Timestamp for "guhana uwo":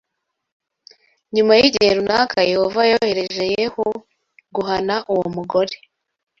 4.55-5.27